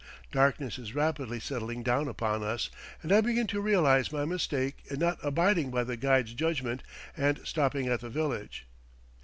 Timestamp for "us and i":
2.41-3.21